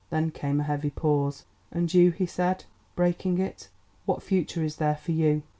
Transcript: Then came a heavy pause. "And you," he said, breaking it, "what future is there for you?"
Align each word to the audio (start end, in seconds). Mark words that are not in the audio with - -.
Then 0.09 0.31
came 0.31 0.59
a 0.59 0.63
heavy 0.63 0.89
pause. 0.89 1.45
"And 1.71 1.93
you," 1.93 2.09
he 2.09 2.25
said, 2.25 2.65
breaking 2.95 3.37
it, 3.37 3.69
"what 4.07 4.23
future 4.23 4.63
is 4.63 4.77
there 4.77 4.95
for 4.95 5.11
you?" 5.11 5.43